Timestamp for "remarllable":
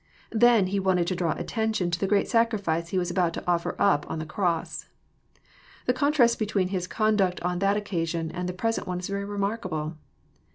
9.27-9.97